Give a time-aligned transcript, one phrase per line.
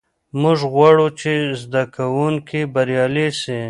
[0.41, 1.31] موږ غواړو چې
[1.61, 3.59] زده کوونکي بریالي سي.